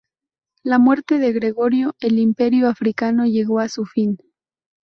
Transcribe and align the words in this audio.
Con 0.63 0.71
la 0.71 0.79
muerte 0.79 1.19
de 1.19 1.31
Gregorio, 1.31 1.95
el 1.99 2.17
Imperio 2.17 2.67
africano 2.69 3.27
llegó 3.27 3.59
a 3.59 3.69
su 3.69 3.85
fin. 3.85 4.17